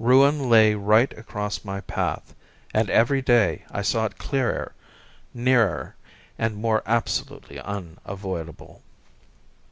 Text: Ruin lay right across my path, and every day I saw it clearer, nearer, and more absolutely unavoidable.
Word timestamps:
Ruin 0.00 0.50
lay 0.50 0.74
right 0.74 1.16
across 1.16 1.64
my 1.64 1.80
path, 1.82 2.34
and 2.74 2.90
every 2.90 3.22
day 3.22 3.62
I 3.70 3.82
saw 3.82 4.06
it 4.06 4.18
clearer, 4.18 4.74
nearer, 5.32 5.94
and 6.36 6.56
more 6.56 6.82
absolutely 6.86 7.60
unavoidable. 7.60 8.82